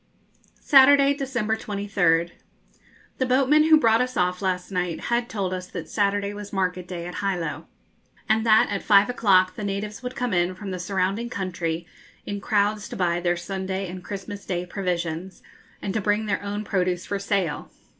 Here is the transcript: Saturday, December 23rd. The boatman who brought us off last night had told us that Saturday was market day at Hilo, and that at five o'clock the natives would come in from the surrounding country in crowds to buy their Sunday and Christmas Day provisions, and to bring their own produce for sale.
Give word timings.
Saturday, 0.61 1.13
December 1.13 1.55
23rd. 1.55 2.31
The 3.19 3.25
boatman 3.27 3.65
who 3.65 3.79
brought 3.79 4.01
us 4.01 4.17
off 4.17 4.41
last 4.41 4.71
night 4.71 4.99
had 4.99 5.29
told 5.29 5.53
us 5.53 5.67
that 5.67 5.87
Saturday 5.87 6.33
was 6.33 6.51
market 6.51 6.87
day 6.87 7.05
at 7.05 7.19
Hilo, 7.19 7.67
and 8.27 8.43
that 8.43 8.65
at 8.71 8.81
five 8.81 9.11
o'clock 9.11 9.55
the 9.55 9.63
natives 9.63 10.01
would 10.01 10.15
come 10.15 10.33
in 10.33 10.55
from 10.55 10.71
the 10.71 10.79
surrounding 10.79 11.29
country 11.29 11.85
in 12.25 12.41
crowds 12.41 12.89
to 12.89 12.95
buy 12.95 13.19
their 13.19 13.37
Sunday 13.37 13.87
and 13.87 14.03
Christmas 14.03 14.43
Day 14.43 14.65
provisions, 14.65 15.43
and 15.83 15.93
to 15.93 16.01
bring 16.01 16.25
their 16.25 16.41
own 16.41 16.63
produce 16.63 17.05
for 17.05 17.19
sale. 17.19 17.69